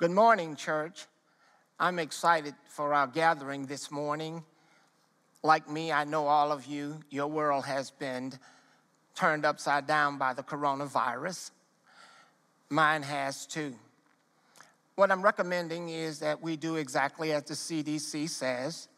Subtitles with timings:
[0.00, 1.04] Good morning, church.
[1.78, 4.42] I'm excited for our gathering this morning.
[5.42, 8.32] Like me, I know all of you, your world has been
[9.14, 11.50] turned upside down by the coronavirus.
[12.70, 13.74] Mine has too.
[14.94, 18.88] What I'm recommending is that we do exactly as the CDC says.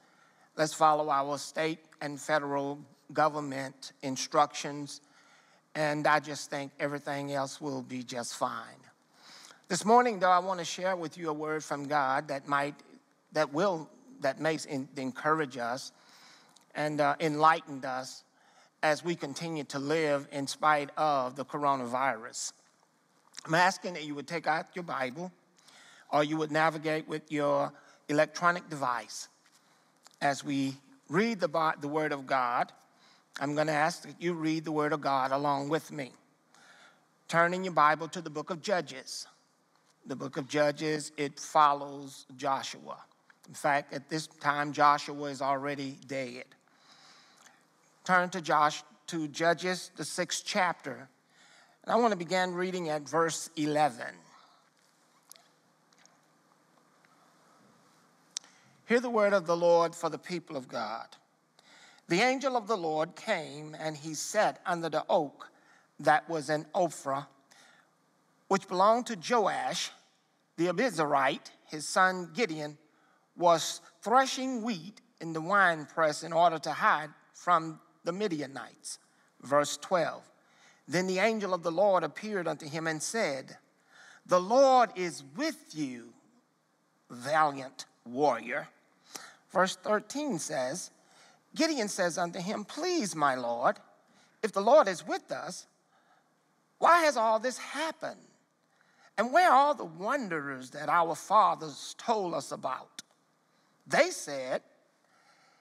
[0.56, 2.78] Let's follow our state and federal
[3.12, 5.00] government instructions,
[5.74, 8.81] and I just think everything else will be just fine.
[9.72, 12.74] This morning, though, I want to share with you a word from God that might,
[13.32, 13.88] that will,
[14.20, 14.58] that may
[14.98, 15.92] encourage us
[16.74, 18.22] and uh, enlighten us
[18.82, 22.52] as we continue to live in spite of the coronavirus.
[23.46, 25.32] I'm asking that you would take out your Bible
[26.12, 27.72] or you would navigate with your
[28.10, 29.28] electronic device
[30.20, 30.74] as we
[31.08, 32.70] read the, the Word of God.
[33.40, 36.12] I'm going to ask that you read the Word of God along with me.
[37.26, 39.26] Turn in your Bible to the book of Judges.
[40.06, 42.98] The book of Judges, it follows Joshua.
[43.48, 46.44] In fact, at this time, Joshua is already dead.
[48.04, 51.08] Turn to Josh to Judges, the sixth chapter.
[51.84, 54.06] And I want to begin reading at verse 11.
[58.86, 61.06] Hear the word of the Lord for the people of God.
[62.08, 65.50] The angel of the Lord came and he sat under the oak
[66.00, 67.26] that was in Ophrah,
[68.52, 69.90] which belonged to Joash
[70.58, 72.76] the Abiezrite, his son Gideon,
[73.34, 78.98] was threshing wheat in the winepress in order to hide from the Midianites.
[79.40, 80.22] Verse 12.
[80.86, 83.56] Then the angel of the Lord appeared unto him and said,
[84.26, 86.12] The Lord is with you,
[87.08, 88.68] valiant warrior.
[89.50, 90.90] Verse 13 says,
[91.54, 93.78] Gideon says unto him, Please, my Lord,
[94.42, 95.66] if the Lord is with us,
[96.76, 98.20] why has all this happened?
[99.18, 103.02] And where are the wonders that our fathers told us about?
[103.86, 104.62] They said,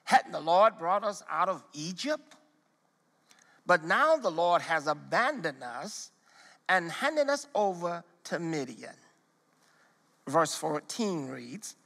[0.04, 2.36] Hadn't the Lord brought us out of Egypt?
[3.66, 6.10] But now the Lord has abandoned us
[6.68, 8.94] and handed us over to Midian.
[10.26, 11.76] Verse 14 reads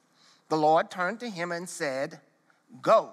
[0.48, 2.20] The Lord turned to him and said,
[2.80, 3.12] Go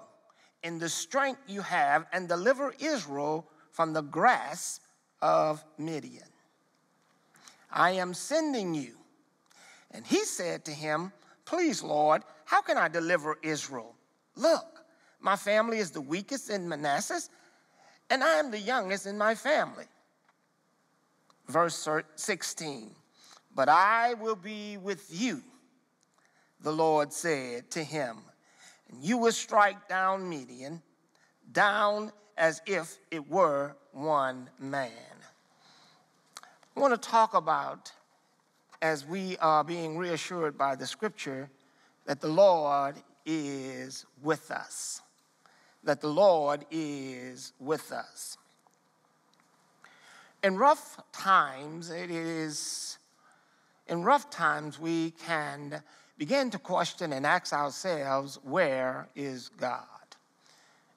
[0.62, 4.82] in the strength you have and deliver Israel from the grasp
[5.20, 6.28] of Midian.
[7.74, 8.96] I am sending you.
[9.90, 11.12] And he said to him,
[11.44, 13.94] Please, Lord, how can I deliver Israel?
[14.36, 14.80] Look,
[15.20, 17.20] my family is the weakest in Manasseh,
[18.08, 19.86] and I am the youngest in my family.
[21.48, 21.86] Verse
[22.16, 22.90] 16,
[23.54, 25.42] but I will be with you,
[26.60, 28.18] the Lord said to him,
[28.88, 30.80] and you will strike down Midian,
[31.52, 35.13] down as if it were one man.
[36.76, 37.92] I want to talk about,
[38.82, 41.48] as we are being reassured by the scripture,
[42.04, 45.00] that the Lord is with us.
[45.84, 48.38] That the Lord is with us.
[50.42, 52.98] In rough times, it is,
[53.86, 55.80] in rough times, we can
[56.18, 59.86] begin to question and ask ourselves, where is God?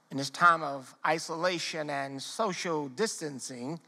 [0.10, 3.80] In this time of isolation and social distancing,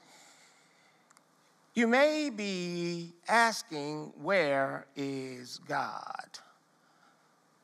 [1.74, 6.40] you may be asking, Where is God?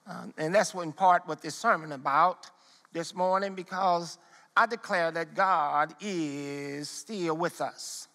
[0.08, 2.50] Um, and that's in part what this sermon about
[2.94, 4.18] this morning because
[4.56, 8.08] I declare that God is still with us.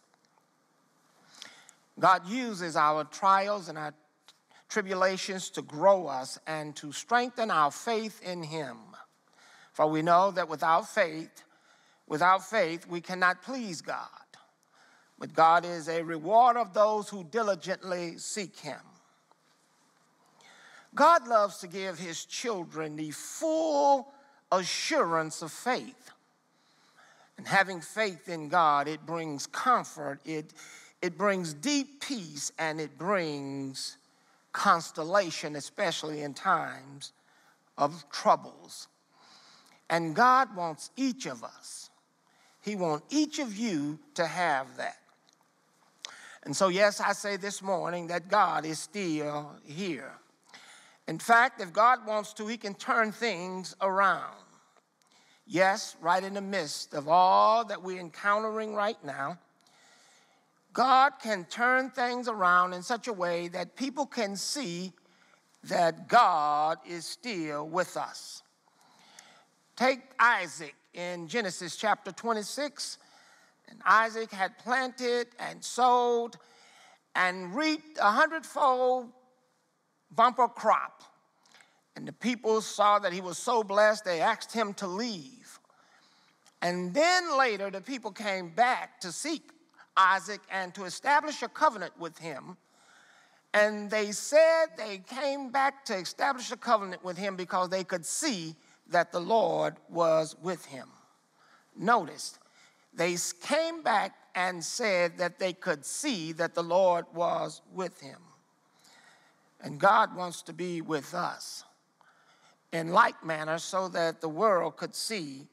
[1.98, 3.92] God uses our trials and our
[4.68, 8.78] tribulations to grow us and to strengthen our faith in Him.
[9.72, 11.42] For we know that without faith,
[12.06, 14.08] without faith, we cannot please God.
[15.20, 18.80] But God is a reward of those who diligently seek Him.
[20.94, 24.12] God loves to give His children the full
[24.50, 26.10] assurance of faith.
[27.36, 30.52] And having faith in God, it brings comfort, it,
[31.00, 33.98] it brings deep peace, and it brings
[34.52, 37.12] constellation, especially in times
[37.78, 38.88] of troubles.
[39.90, 41.90] And God wants each of us,
[42.62, 44.99] He wants each of you to have that.
[46.44, 50.12] And so, yes, I say this morning that God is still here.
[51.06, 54.36] In fact, if God wants to, He can turn things around.
[55.46, 59.38] Yes, right in the midst of all that we're encountering right now,
[60.72, 64.92] God can turn things around in such a way that people can see
[65.64, 68.42] that God is still with us.
[69.76, 72.98] Take Isaac in Genesis chapter 26
[73.70, 76.36] and Isaac had planted and sowed
[77.14, 79.08] and reaped a hundredfold
[80.10, 81.02] bumper crop.
[81.96, 85.58] And the people saw that he was so blessed, they asked him to leave.
[86.62, 89.42] And then later, the people came back to seek
[89.96, 92.56] Isaac and to establish a covenant with him.
[93.52, 98.06] And they said they came back to establish a covenant with him because they could
[98.06, 98.54] see
[98.88, 100.88] that the Lord was with him.
[101.76, 102.38] Notice,
[102.92, 108.18] they came back and said that they could see that the Lord was with him.
[109.60, 111.64] And God wants to be with us
[112.72, 115.46] in like manner so that the world could see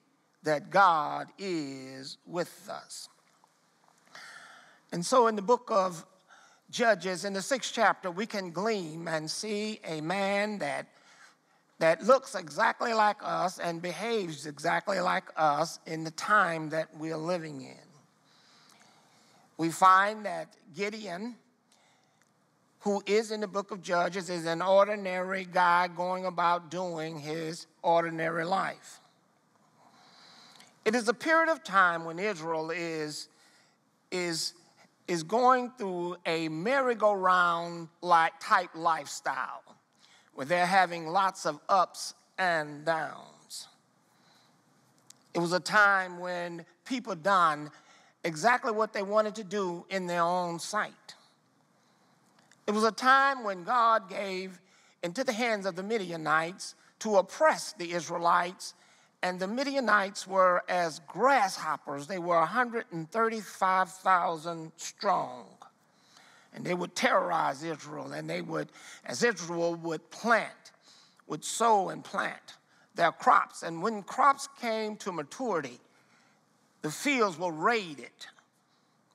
[0.43, 3.09] that God is with us.
[4.91, 6.05] And so in the book of
[6.69, 10.87] Judges, in the sixth chapter, we can glean and see a man that,
[11.79, 17.17] that looks exactly like us and behaves exactly like us in the time that we're
[17.17, 17.77] living in.
[19.57, 21.35] We find that Gideon,
[22.79, 27.67] who is in the book of Judges, is an ordinary guy going about doing his
[27.83, 28.99] ordinary life.
[30.83, 33.27] It is a period of time when Israel is,
[34.11, 34.53] is,
[35.07, 39.66] is going through a merry-go-round like type lifestyle
[40.37, 43.67] where they're having lots of ups and downs.
[45.33, 47.71] It was a time when people done
[48.23, 51.15] exactly what they wanted to do in their own sight.
[52.67, 54.61] It was a time when God gave
[55.01, 58.75] into the hands of the Midianites to oppress the Israelites
[59.23, 62.05] and the Midianites were as grasshoppers.
[62.05, 65.56] They were 135,000 strong.
[66.57, 68.69] And they would terrorize Israel, and they would,
[69.05, 70.71] as Israel would plant,
[71.27, 72.55] would sow and plant
[72.95, 73.61] their crops.
[73.61, 75.79] And when crops came to maturity,
[76.81, 78.09] the fields were raided,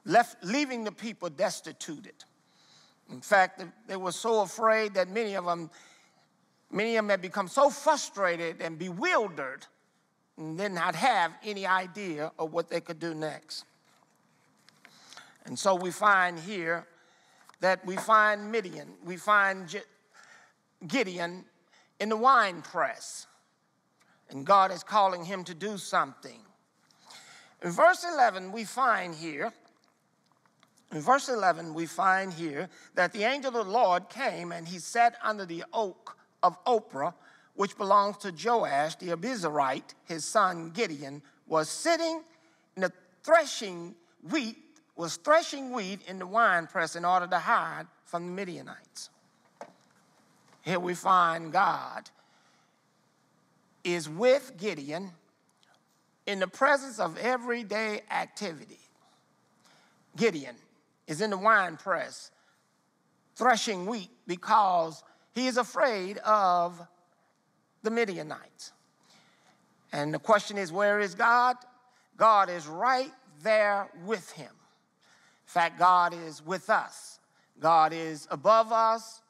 [0.05, 2.15] left, leaving the people destituted.
[3.11, 5.69] In fact, they were so afraid that many of them,
[6.71, 9.67] many of them had become so frustrated and bewildered
[10.37, 13.65] and did not have any idea of what they could do next.
[15.45, 16.87] And so we find here
[17.63, 19.81] that we find Midian, we find
[20.87, 21.45] Gideon
[22.01, 23.29] in the wine press,
[24.31, 26.41] and God is calling him to do something.
[27.63, 29.53] In verse 11, we find here,
[30.91, 34.81] in verse 11, we find here that the angel of the Lord came and he
[34.81, 37.15] sat under the oak of Ophrah
[37.55, 42.23] which belongs to Joash the Abiezrite, his son Gideon, was sitting
[42.75, 42.93] in the
[43.23, 43.95] threshing
[44.31, 44.57] wheat,
[44.97, 49.11] was threshing wheat in the winepress in order to hide from the Midianites.
[50.63, 52.11] Here we find God
[53.85, 55.11] is with Gideon
[56.27, 58.79] in the presence of everyday activity.
[60.17, 60.55] Gideon
[61.07, 62.31] is in the winepress
[63.35, 65.03] threshing wheat because
[65.35, 66.81] he is afraid of
[67.83, 68.73] the Midianites.
[69.93, 71.57] And the question is, where is God?
[72.17, 73.11] God is right
[73.43, 74.53] there with him.
[75.53, 77.21] Fact, God is with us.
[77.61, 79.21] God is above us,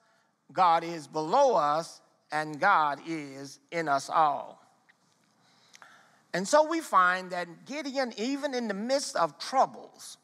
[0.52, 4.62] God is below us, and God is in us all.
[6.32, 10.16] And so we find that Gideon, even in the midst of troubles,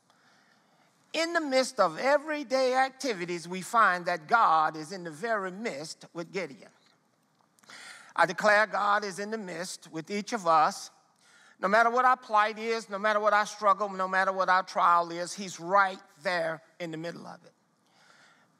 [1.15, 6.07] in the midst of everyday activities, we find that God is in the very midst
[6.15, 6.71] with Gideon.
[8.15, 10.93] I declare God is in the midst with each of us.
[11.61, 14.63] No matter what our plight is, no matter what our struggle, no matter what our
[14.63, 17.53] trial is, He's right there in the middle of it.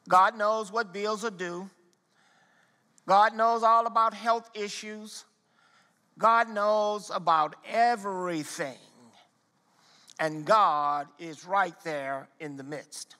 [0.07, 1.69] God knows what bills are due.
[3.07, 5.25] God knows all about health issues.
[6.17, 8.77] God knows about everything.
[10.19, 13.15] And God is right there in the midst.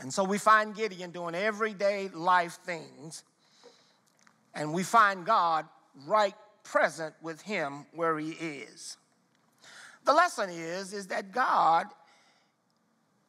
[0.00, 3.24] And so we find Gideon doing everyday life things
[4.54, 5.66] and we find God
[6.06, 6.34] right
[6.70, 8.96] present with him where he is.
[10.04, 11.86] The lesson is, is that God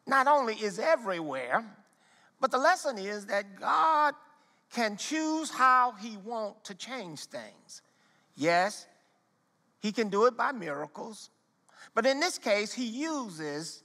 [0.06, 1.64] not only is everywhere,
[2.42, 4.14] but the lesson is that God
[4.72, 7.82] can choose how he wants to change things.
[8.36, 8.88] Yes,
[9.80, 11.30] he can do it by miracles,
[11.96, 13.84] but in this case, he uses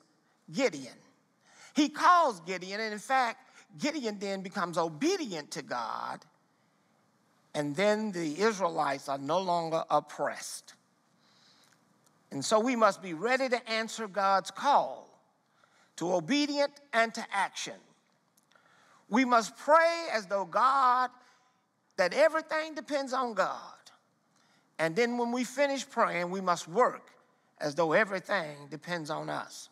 [0.53, 0.99] Gideon.
[1.75, 6.25] He calls Gideon, and in fact, Gideon then becomes obedient to God
[7.55, 10.75] and then the Israelites are no longer oppressed.
[12.31, 15.09] And so we must be ready to answer God's call
[15.97, 17.75] to obedient and to action.
[19.09, 21.11] We must pray as though God,
[21.97, 23.59] that everything depends on God.
[24.81, 27.11] And then when we finish praying, we must work
[27.61, 29.69] as though everything depends on us.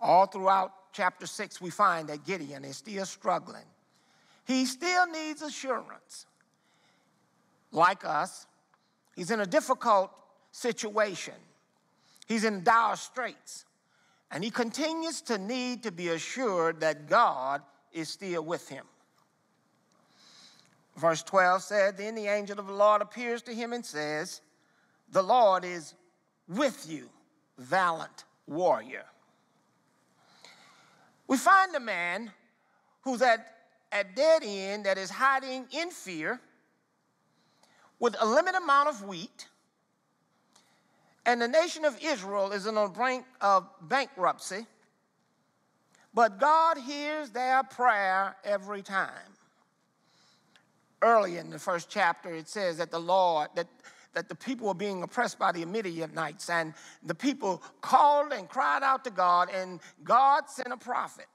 [0.00, 3.64] All throughout chapter 6, we find that Gideon is still struggling
[4.44, 6.26] He still needs assurance.
[7.72, 8.46] Like us,
[9.14, 10.10] he's in a difficult
[10.50, 11.34] situation.
[12.26, 13.64] He's in dire straits.
[14.30, 18.84] And he continues to need to be assured that God is still with him.
[20.96, 24.40] Verse 12 said, Then the angel of the Lord appears to him and says,
[25.12, 25.94] The Lord is
[26.48, 27.08] with you,
[27.58, 29.04] valiant warrior.
[31.28, 32.30] We find a man
[33.02, 33.46] who's at,
[33.92, 36.40] at dead end that is hiding in fear
[37.98, 39.48] with a limited amount of wheat.
[41.24, 44.66] And the nation of Israel is on the brink of bankruptcy.
[46.14, 49.10] But God hears their prayer every time.
[51.02, 53.66] Early in the first chapter, it says that the Lord, that,
[54.14, 56.72] that the people were being oppressed by the Midianites, and
[57.02, 61.28] the people called and cried out to God, and God sent a prophet.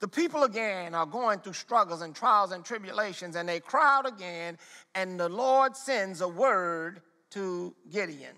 [0.00, 4.08] The people again are going through struggles and trials and tribulations, and they cry out
[4.08, 4.58] again,
[4.94, 8.34] and the Lord sends a word to Gideon.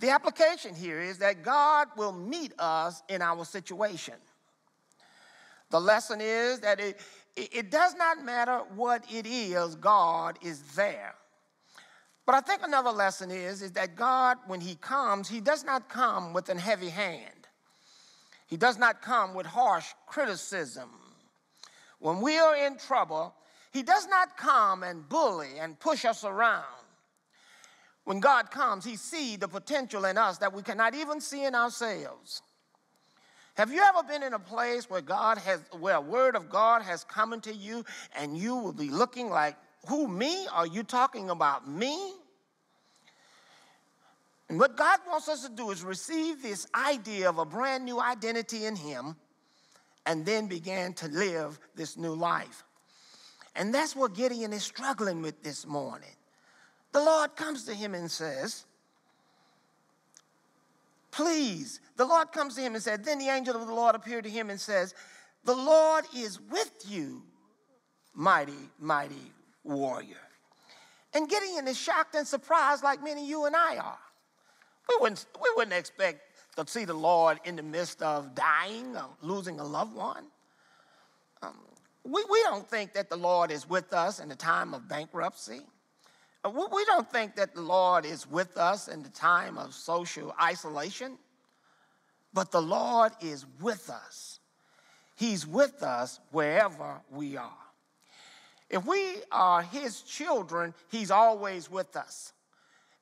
[0.00, 4.14] The application here is that God will meet us in our situation.
[5.70, 7.00] The lesson is that it,
[7.36, 11.14] it does not matter what it is, God is there.
[12.26, 15.88] But I think another lesson is, is that God, when He comes, He does not
[15.88, 17.37] come with a heavy hand.
[18.48, 20.88] He does not come with harsh criticism.
[22.00, 23.34] When we are in trouble,
[23.70, 26.64] He does not come and bully and push us around.
[28.04, 31.54] When God comes, He sees the potential in us that we cannot even see in
[31.54, 32.42] ourselves.
[33.54, 36.80] Have you ever been in a place where God has, where a word of God
[36.82, 37.84] has come into you
[38.16, 39.56] and you will be looking like,
[39.88, 40.46] who, me?
[40.52, 42.14] Are you talking about me?
[44.48, 48.00] And what God wants us to do is receive this idea of a brand new
[48.00, 49.16] identity in Him
[50.06, 52.64] and then begin to live this new life.
[53.54, 56.08] And that's what Gideon is struggling with this morning.
[56.92, 58.64] The Lord comes to him and says,
[61.10, 64.24] Please, the Lord comes to him and said, Then the angel of the Lord appeared
[64.24, 64.94] to him and says,
[65.44, 67.22] The Lord is with you,
[68.14, 69.32] mighty, mighty
[69.64, 70.16] warrior.
[71.12, 73.98] And Gideon is shocked and surprised like many you and I are.
[74.88, 76.20] We wouldn't, we wouldn't expect
[76.56, 80.24] to see the Lord in the midst of dying or losing a loved one.
[81.42, 81.54] Um,
[82.04, 85.60] we, we don't think that the Lord is with us in the time of bankruptcy.
[86.44, 90.34] Uh, we don't think that the Lord is with us in the time of social
[90.42, 91.18] isolation,
[92.32, 94.40] but the Lord is with us.
[95.16, 97.50] He's with us wherever we are.
[98.70, 102.32] If we are His children, He's always with us.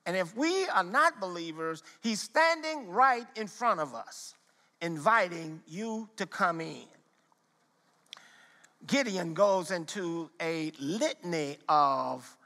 [0.07, 4.33] And if we are not believers, He's standing right in front of us,
[4.81, 6.87] inviting you to come in.
[8.87, 12.37] Gideon goes into a litany of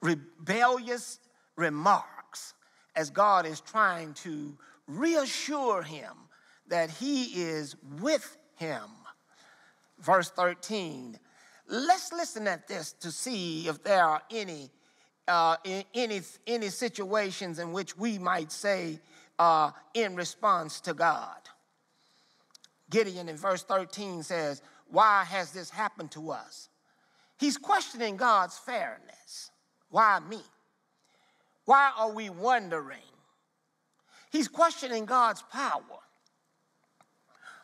[0.00, 1.18] rebellious
[1.56, 2.54] remarks
[2.94, 4.56] as God is trying to
[4.86, 6.12] reassure him
[6.68, 8.84] that he is with him.
[9.98, 11.18] Verse 13.
[11.66, 14.70] Let's listen at this to see if there are any
[15.28, 15.56] uh,
[15.94, 19.00] any any situations in which we might say
[19.38, 21.38] uh, in response to God.
[22.90, 26.68] Gideon in verse 13 says, "Why has this happened to us?"
[27.38, 29.50] He's questioning God's fairness.
[29.88, 30.42] Why me?
[31.64, 32.98] Why are we wondering?
[34.30, 35.82] He's questioning God's power.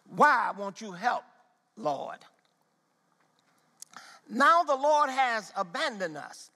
[0.08, 1.24] Why won't you help,
[1.76, 2.18] Lord?
[4.28, 6.50] Now the Lord has abandoned us.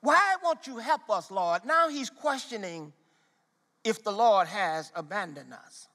[0.00, 1.64] Why won't you help us, Lord?
[1.64, 2.92] Now he's questioning
[3.84, 5.88] if the Lord has abandoned us.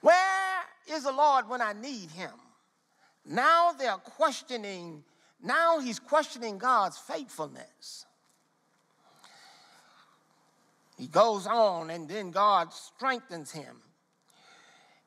[0.00, 2.32] Where is the Lord when I need him?
[3.24, 5.02] Now they're questioning,
[5.42, 8.04] now he's questioning God's faithfulness.
[10.98, 13.76] He goes on, and then God strengthens him.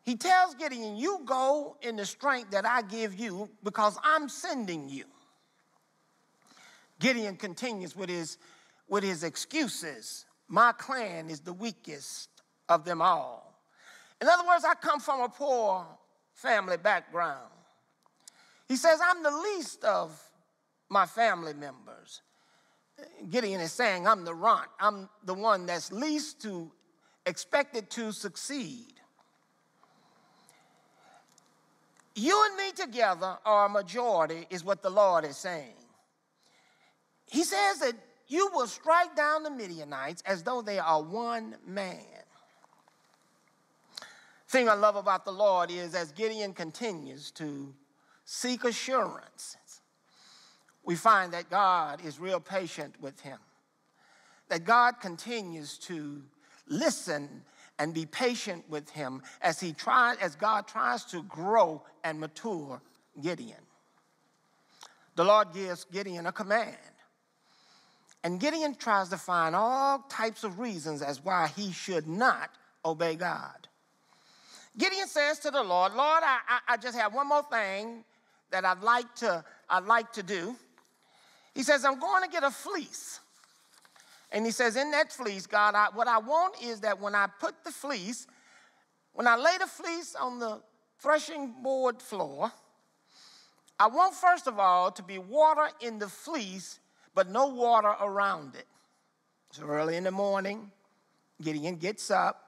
[0.03, 4.89] He tells Gideon, You go in the strength that I give you because I'm sending
[4.89, 5.05] you.
[6.99, 8.37] Gideon continues with his,
[8.87, 10.25] with his excuses.
[10.47, 12.29] My clan is the weakest
[12.69, 13.61] of them all.
[14.21, 15.85] In other words, I come from a poor
[16.33, 17.51] family background.
[18.67, 20.19] He says, I'm the least of
[20.89, 22.21] my family members.
[23.29, 24.67] Gideon is saying, I'm the runt.
[24.79, 26.71] I'm the one that's least to
[27.27, 28.93] expected to succeed.
[32.15, 35.75] You and me together are a majority, is what the Lord is saying.
[37.29, 37.93] He says that
[38.27, 41.95] you will strike down the Midianites as though they are one man.
[44.49, 47.73] thing I love about the Lord is as Gideon continues to
[48.23, 49.57] seek assurance,
[50.83, 53.39] we find that God is real patient with him.
[54.47, 56.21] That God continues to
[56.67, 57.43] listen
[57.79, 62.81] and be patient with him as he tries, as God tries to grow and mature
[63.21, 63.59] Gideon.
[65.15, 66.77] The Lord gives Gideon a command.
[68.27, 72.49] And Gideon tries to find all types of reasons as why he should not
[72.83, 73.69] obey God.
[74.77, 78.03] Gideon says to the Lord, Lord, I, I, I just have one more thing
[78.51, 80.57] that I'd like to, I'd like to do.
[81.55, 83.21] He says, I'm going to get a fleece.
[84.33, 87.27] And he says, In that fleece, God, I, what I want is that when I
[87.39, 88.27] put the fleece,
[89.13, 90.61] when I lay the fleece on the
[90.99, 92.51] threshing board floor,
[93.79, 96.81] I want, first of all, to be water in the fleece,
[97.17, 98.67] but no water around it.
[99.49, 100.69] So early in the morning,
[101.41, 102.43] Gideon gets up.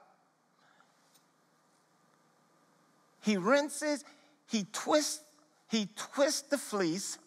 [3.20, 4.04] He rinses,
[4.46, 5.24] he twists,
[5.68, 7.18] he twists the fleece,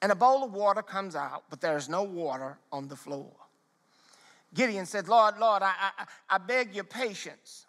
[0.00, 3.32] and a bowl of water comes out, but there is no water on the floor.
[4.54, 7.66] Gideon said, Lord, Lord, I, I, I beg your patience.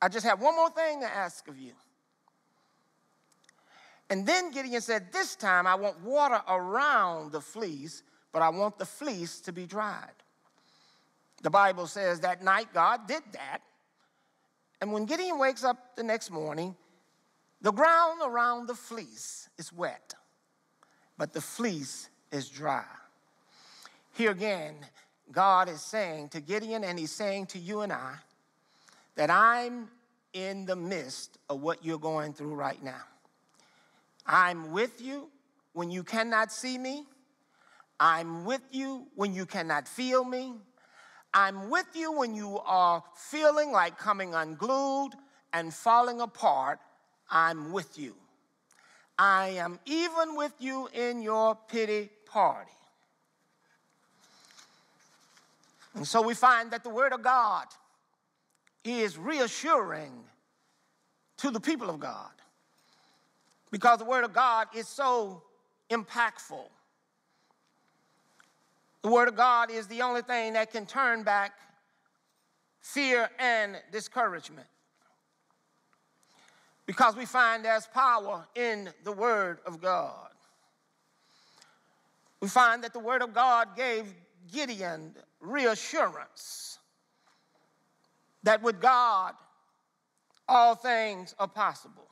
[0.00, 1.72] I just have one more thing to ask of you.
[4.08, 8.78] And then Gideon said, This time I want water around the fleece, but I want
[8.78, 10.08] the fleece to be dried.
[11.42, 13.58] The Bible says that night God did that.
[14.80, 16.74] And when Gideon wakes up the next morning,
[17.60, 20.14] the ground around the fleece is wet
[21.20, 22.82] but the fleece is dry.
[24.14, 24.74] Here again,
[25.30, 28.14] God is saying to Gideon, and He's saying to you and I,
[29.16, 29.88] that I'm
[30.32, 33.02] in the midst of what you're going through right now.
[34.26, 35.28] I'm with you
[35.74, 37.04] when you cannot see me.
[38.00, 40.54] I'm with you when you cannot feel me.
[41.34, 45.12] I'm with you when you are feeling like coming unglued
[45.52, 46.80] and falling apart.
[47.30, 48.16] I'm with you.
[49.18, 52.70] I am even with you in your pity party.
[55.94, 57.66] And so we find that the Word of God
[58.82, 60.12] is reassuring
[61.36, 62.30] to the people of God
[63.70, 65.42] because the Word of God is so
[65.90, 66.64] impactful.
[69.02, 71.52] The Word of God is the only thing that can turn back
[72.80, 74.66] fear and discouragement
[76.86, 80.30] because we find there's power in the Word of God.
[82.40, 84.12] We find that the Word of God gave
[84.52, 86.78] Gideon reassurance
[88.42, 89.34] that with God,
[90.48, 92.08] all things are possible.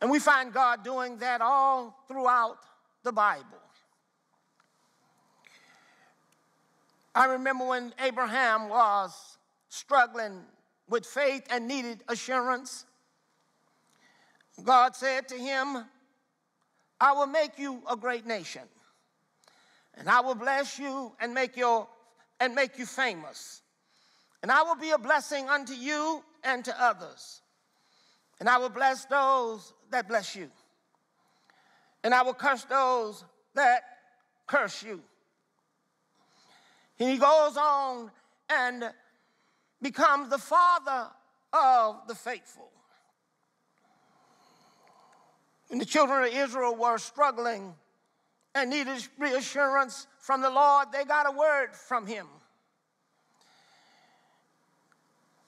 [0.00, 2.58] And we find God doing that all throughout
[3.02, 3.63] the Bible.
[7.14, 10.40] I remember when Abraham was struggling
[10.88, 12.84] with faith and needed assurance.
[14.62, 15.84] God said to him,
[17.00, 18.62] I will make you a great nation,
[19.94, 21.88] and I will bless you and make your
[22.40, 23.62] and make you famous.
[24.42, 27.40] And I will be a blessing unto you and to others.
[28.40, 30.50] And I will bless those that bless you.
[32.02, 33.24] And I will curse those
[33.54, 33.82] that
[34.46, 35.00] curse you.
[36.98, 38.10] And he goes on
[38.48, 38.84] and
[39.82, 41.08] becomes the father
[41.52, 42.70] of the faithful.
[45.68, 47.74] When the children of Israel were struggling
[48.54, 52.26] and needed reassurance from the Lord, they got a word from him.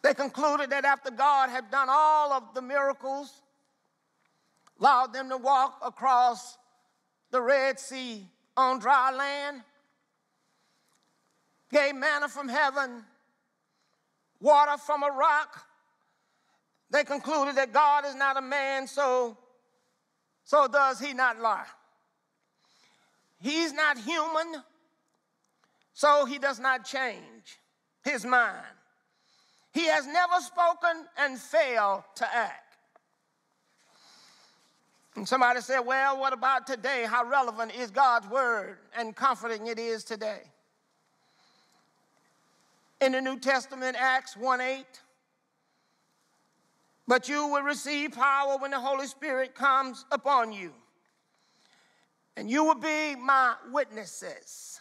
[0.02, 3.42] They concluded that after God had done all of the miracles,
[4.80, 6.58] allowed them to walk across
[7.30, 8.24] the Red Sea
[8.56, 9.62] on dry land,
[11.72, 13.04] gave manna from heaven,
[14.40, 15.66] water from a rock,
[16.90, 19.36] they concluded that God is not a man, so,
[20.44, 21.66] so does he not lie.
[23.40, 24.62] He's not human,
[25.92, 27.58] so he does not change
[28.04, 28.64] his mind.
[29.72, 32.62] He has never spoken and failed to act.
[35.16, 37.04] And somebody said, Well, what about today?
[37.08, 40.42] How relevant is God's word and comforting it is today?
[43.00, 44.84] In the New Testament, Acts 1 8.
[47.08, 50.72] But you will receive power when the Holy Spirit comes upon you.
[52.36, 54.80] And you will be my witnesses,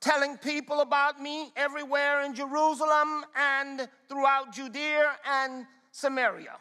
[0.00, 6.56] telling people about me everywhere in Jerusalem and throughout Judea and Samaria,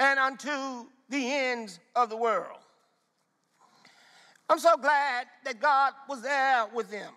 [0.00, 2.58] and unto the ends of the world.
[4.48, 7.12] I'm so glad that God was there with them.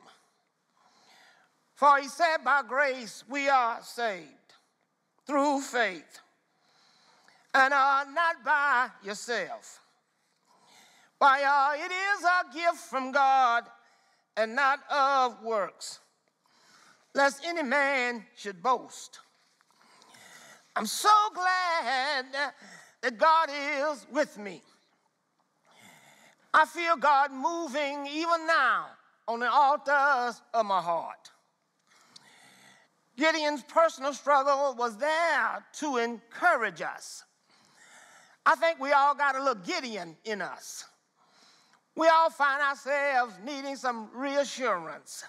[1.79, 4.27] For he said, By grace we are saved
[5.25, 6.19] through faith,
[7.53, 9.79] and are not by yourself.
[11.19, 13.63] Why, uh, it is a gift from God
[14.35, 15.99] and not of works,
[17.15, 19.21] lest any man should boast.
[20.75, 22.25] I'm so glad
[23.01, 24.61] that God is with me.
[26.53, 28.87] I feel God moving even now
[29.29, 31.31] on the altars of my heart.
[33.19, 37.25] Gideon's personal struggle was there to encourage us.
[38.45, 40.85] I think we all got a little Gideon in us.
[41.97, 45.25] We all find ourselves needing some reassurance.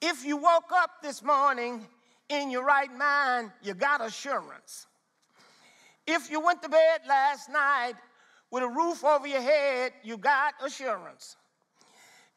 [0.00, 1.86] If you woke up this morning
[2.30, 4.86] in your right mind, you got assurance.
[6.06, 7.94] If you went to bed last night
[8.50, 11.36] with a roof over your head, you got assurance.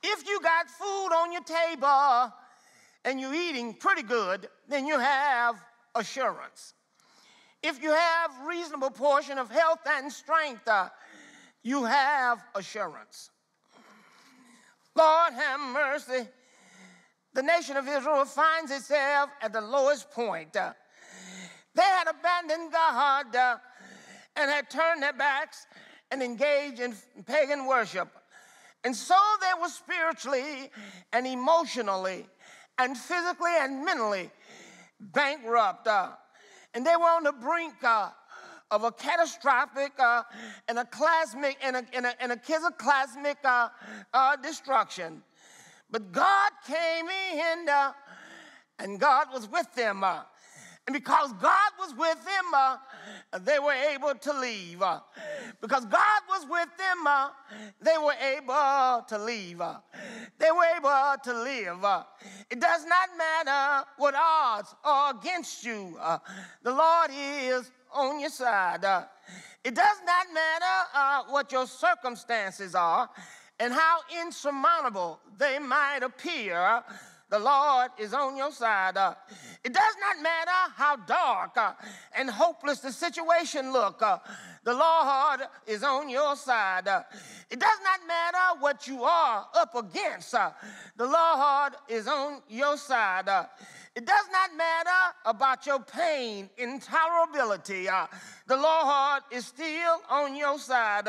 [0.03, 2.33] If you got food on your table
[3.05, 5.55] and you're eating pretty good, then you have
[5.95, 6.73] assurance.
[7.63, 10.89] If you have reasonable portion of health and strength, uh,
[11.63, 13.29] you have assurance.
[14.95, 16.27] Lord have mercy.
[17.33, 20.55] The nation of Israel finds itself at the lowest point.
[20.55, 20.73] Uh,
[21.75, 23.57] they had abandoned God uh,
[24.35, 25.65] and had turned their backs
[26.09, 26.93] and engaged in
[27.25, 28.09] pagan worship.
[28.83, 30.71] And so they were spiritually
[31.13, 32.25] and emotionally
[32.82, 34.30] and physically and mentally
[35.00, 35.88] bankrupt.
[35.88, 36.10] Uh,
[36.74, 38.10] and they were on the brink uh,
[38.72, 40.24] of a catastrophic uh,
[40.67, 43.70] and a clasmic and a, and a, and a cataclysmic uh,
[44.13, 45.22] uh, destruction.
[45.91, 47.91] But God came in uh,
[48.80, 50.04] and God was with them.
[50.82, 52.78] Uh, and because God was with them, uh,
[53.39, 54.82] they were able to leave.
[54.82, 55.00] Uh,
[55.62, 57.30] because God was with them, uh,
[57.82, 59.62] they were able to leave.
[59.62, 59.78] Uh,
[60.38, 61.84] they were able to live.
[61.84, 62.04] Uh,
[62.50, 66.17] it does not matter what odds are against you, uh,
[66.63, 68.84] the Lord is on your side.
[69.63, 73.10] it does not matter what your circumstances are
[73.60, 76.84] and how insurmountable they might appear
[77.32, 78.98] the Lord is on your side.
[78.98, 79.15] Uh,
[79.63, 81.72] it does not matter how dark uh,
[82.13, 84.02] and hopeless the situation look.
[84.02, 84.17] Uh,
[84.65, 86.89] the Lord is on your side.
[86.89, 87.04] Uh,
[87.50, 90.36] it does not matter what you are up against.
[90.36, 90.52] Uh,
[90.98, 93.30] the Lord is on your side.
[93.30, 93.46] Uh,
[93.96, 97.89] it does not matter about your pain, intolerability.
[98.48, 101.08] the Lord is still on your side.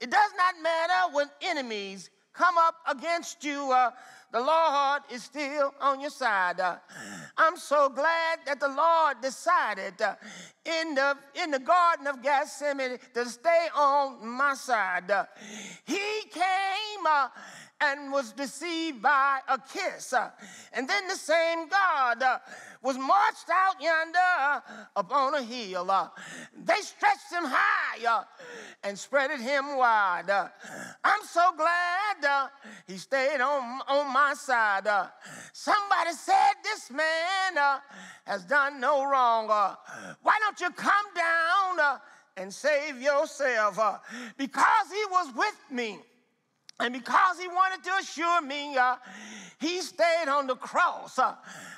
[0.00, 3.74] it does not matter when enemies come up against you
[4.32, 6.60] the Lord is still on your side.
[6.60, 6.76] Uh,
[7.36, 10.16] I'm so glad that the Lord decided uh,
[10.64, 15.10] in, the, in the Garden of Gethsemane to stay on my side.
[15.10, 15.24] Uh,
[15.84, 17.06] he came
[17.80, 20.14] and was deceived by a kiss.
[20.72, 22.38] And then the same God uh,
[22.82, 24.62] was marched out yonder
[24.94, 25.90] upon a hill.
[25.90, 26.08] Uh,
[26.64, 28.24] they stretched him high uh,
[28.82, 30.30] and spreaded him wide.
[31.04, 32.50] I'm so glad
[32.86, 34.86] he stayed on, on my side.
[35.52, 37.80] Somebody said this man
[38.24, 39.48] has done no wrong.
[39.48, 41.98] Why don't you come down
[42.38, 43.78] and save yourself?
[44.38, 45.98] Because he was with me.
[46.78, 48.96] And because he wanted to assure me, uh,
[49.58, 51.34] he stayed on the cross uh,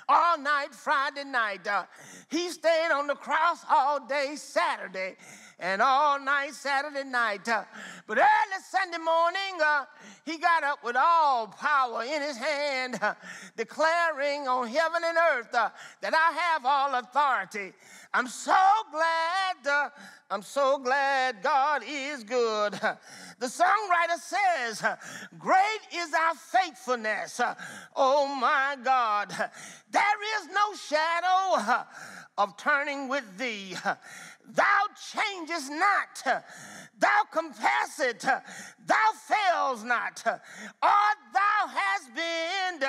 [0.08, 1.66] all night Friday night.
[1.66, 1.84] Uh,
[2.28, 5.16] he stayed on the cross all day Saturday
[5.61, 7.49] and all night Saturday night.
[7.49, 7.64] Uh,
[8.07, 9.85] but early Sunday morning, uh,
[10.25, 13.14] he got up with all power in his hand, uh,
[13.57, 17.73] declaring on heaven and earth uh, that I have all authority.
[18.14, 18.55] I'm so
[18.90, 19.88] glad, uh,
[20.31, 22.79] I'm so glad God is good.
[23.40, 24.83] The songwriter says,
[25.38, 27.40] Great is our faithfulness,
[27.94, 29.31] oh my God.
[29.90, 31.85] There is no shadow
[32.37, 33.77] of turning with thee.
[34.54, 34.80] Thou
[35.12, 36.44] changest not,
[36.98, 40.22] thou compassest, thou fails not.
[40.26, 42.88] Art thou hast been,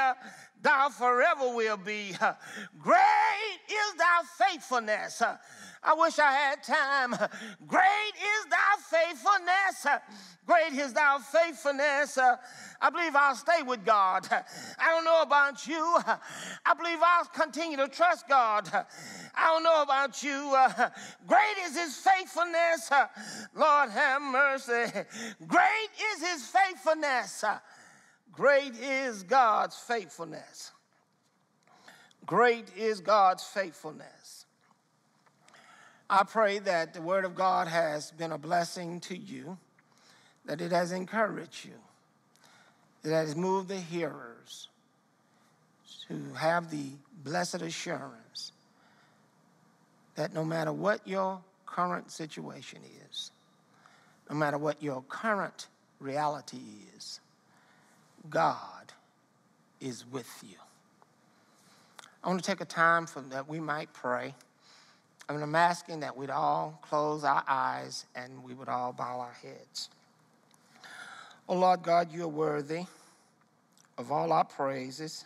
[0.61, 2.15] thou forever will be.
[2.79, 5.21] Great is thy faithfulness.
[5.81, 7.11] I wish I had time.
[7.67, 10.03] Great is thy faithfulness.
[10.45, 12.17] Great is thy faithfulness.
[12.81, 14.27] I believe I'll stay with God.
[14.31, 15.97] I don't know about you.
[16.05, 18.69] I believe I'll continue to trust God.
[19.35, 20.55] I don't know about you.
[21.27, 22.91] Great is his faithfulness.
[23.55, 24.91] Lord have mercy.
[25.47, 27.45] Great is his faithfulness.
[28.31, 30.71] Great is God's faithfulness.
[32.25, 34.18] Great is God's faithfulness.
[36.09, 39.57] I pray that the Word of God has been a blessing to you,
[40.45, 41.75] that it has encouraged you,
[43.03, 44.69] that it has moved the hearers,
[46.07, 46.89] to have the
[47.23, 48.51] blessed assurance
[50.15, 53.31] that no matter what your current situation is,
[54.29, 55.67] no matter what your current
[55.99, 56.59] reality
[56.97, 57.19] is,
[58.29, 58.91] God
[59.79, 60.57] is with you.
[62.23, 64.33] I want to take a time for that we might pray.
[65.29, 69.19] I mean, I'm asking that we'd all close our eyes and we would all bow
[69.19, 69.89] our heads.
[71.47, 72.81] Oh Lord God, you are worthy
[73.99, 75.25] of all our praises.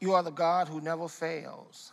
[0.00, 1.92] You are the God who never fails.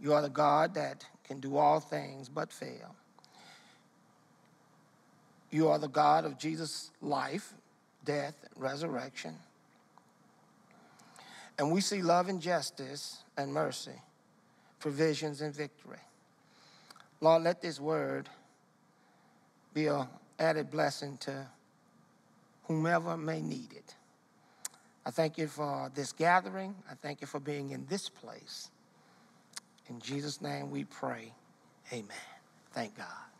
[0.00, 2.94] You are the God that can do all things but fail.
[5.50, 7.52] You are the God of Jesus' life,
[8.04, 9.34] death, resurrection.
[11.58, 14.00] And we see love and justice and mercy,
[14.82, 16.00] provisions and victory.
[17.20, 18.28] Lord, let this word
[19.72, 20.08] be an
[20.40, 21.46] added blessing to
[22.64, 23.94] whomever may need it.
[25.06, 26.74] I thank you for this gathering.
[26.90, 28.70] I thank you for being in this place.
[29.88, 31.32] In Jesus' name we pray.
[31.92, 32.08] Amen.
[32.72, 33.31] Thank God.